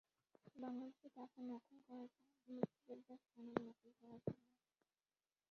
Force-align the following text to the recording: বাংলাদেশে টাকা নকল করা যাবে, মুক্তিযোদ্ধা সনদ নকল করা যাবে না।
বাংলাদেশে 0.55 1.07
টাকা 1.17 1.39
নকল 1.43 1.77
করা 1.81 2.03
যাবে, 2.05 2.23
মুক্তিযোদ্ধা 2.47 3.15
সনদ 3.23 3.55
নকল 3.61 3.89
করা 3.99 4.17
যাবে 4.17 4.41
না। 4.41 4.57